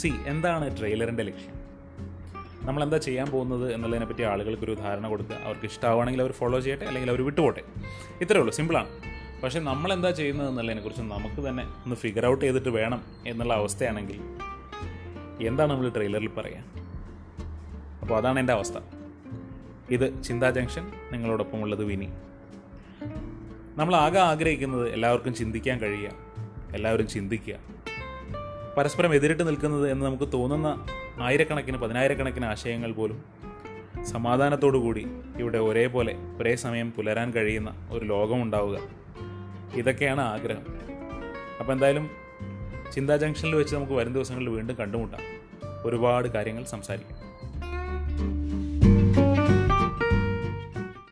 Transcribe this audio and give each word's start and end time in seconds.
C 0.00 0.10
എന്താണ് 0.26 0.66
ട്രെയിലറിന്റെ 0.78 1.22
ലക്ഷ്യം? 1.22 1.56
നമ്മൾ 2.66 2.82
എന്താ 2.82 2.98
ചെയ്യാൻ 2.98 3.26
പോകുന്നത് 3.26 3.74
എന്നുള്ളതിനെ 3.74 4.06
പറ്റി 4.06 4.22
ആളുകൾക്ക് 4.22 4.62
ഒരു 4.62 4.74
ധാരണ 4.74 5.08
കൊടുക്കുക. 5.08 5.36
അവർക്ക് 5.44 5.66
ഇഷ്ടമാണെങ്കിൽ 5.66 6.20
അവർ 6.20 6.32
ഫോളോ 6.32 6.60
ചെയ്യട്ടെ 6.60 6.84
അല്ലെങ്കിൽ 6.84 7.10
അവർ 7.10 7.20
വിട്ടുപോട്ടെ. 7.24 7.62
ഇത്രയേ 8.20 8.40
ഉള്ളൂ 8.40 8.54
സിമ്പിളാണ് 8.54 8.90
പക്ഷേ 9.42 9.60
നമ്മൾ 9.60 9.92
എന്താ 9.92 10.10
ചെയ്യുന്നത് 10.10 10.48
എന്നുള്ളതിനെക്കുറിച്ച് 10.48 11.02
നമുക്ക് 11.02 11.48
തന്നെ 11.48 11.64
ഒന്ന് 11.84 11.96
ഫിഗർ 11.96 12.26
ഔട്ട് 12.26 12.44
ചെയ്തിട്ട് 12.44 12.68
വേണം 12.68 13.00
എന്നുള്ള 13.26 13.54
അവസ്ഥയാണെങ്കിൽ 13.54 14.18
എന്താണ് 15.46 15.70
നമ്മൾ 15.70 15.88
ട്രെയിലറിൽ 15.88 16.28
പറയുക 16.28 16.64
അപ്പോൾ 18.02 18.16
അതാണ് 18.16 18.38
എന്റെ 18.38 18.52
അവസ്ഥ. 18.52 18.78
ഇത് 19.90 20.22
ചിന്താ 20.22 20.50
ജംഗ്ഷൻ 20.50 20.84
നിങ്ങളോടൊപ്പം 21.12 21.62
ഉള്ളത് 21.62 21.84
വിനി. 21.84 22.08
നമ്മൾ 23.76 23.94
ആകെ 23.96 24.20
ആഗ്രഹിക്കുന്നത് 24.20 24.86
എല്ലാവർക്കും 24.92 25.34
ചിന്തിക്കാൻ 25.34 25.78
കഴിയുക 25.80 26.10
എല്ലാവരും 26.74 27.08
ചിന്തിക്കുക. 27.08 27.56
പരസ്പരം 28.76 29.14
എതിരിട്ട് 29.14 29.46
നിൽക്കുന്നത് 29.46 29.90
എന്ന് 29.90 30.06
നമുക്ക് 30.06 30.32
തോന്നുന്ന 30.32 30.86
ആയിരക്കണക്കിന് 31.20 31.76
പതിനായിരക്കണക്കിന് 31.76 32.44
ആശയങ്ങൾ 32.44 32.92
പോലും 32.92 33.24
സമാധാനത്തോടു 34.04 34.78
കൂടി 34.78 35.06
ഇവിടെ 35.38 35.58
ഒരേപോലെ 35.58 36.16
ഒരേ 36.38 36.54
സമയം 36.54 36.92
പുലരാൻ 36.92 37.30
കഴിയുന്ന 37.30 37.88
ഒരു 37.90 38.04
ലോകമുണ്ടാവുക 38.04 38.78
ഇതൊക്കെയാണ് 39.74 40.20
ആഗ്രഹം. 40.20 40.62
അപ്പോൾ 41.60 41.72
എന്തായാലും 41.72 42.10
ചിന്താ 42.92 43.16
ജംഗ്ഷനിൽ 43.16 43.54
വെച്ച് 43.54 43.76
നമുക്ക് 43.76 43.92
വരും 43.92 44.12
ദിവസങ്ങളിൽ 44.12 44.48
വീണ്ടും 44.48 44.76
കണ്ടുമുട്ടാം. 44.76 45.20
ഒരുപാട് 45.84 46.28
കാര്യങ്ങൾ 46.28 46.64
സംസാരിക്കാം. 46.64 47.29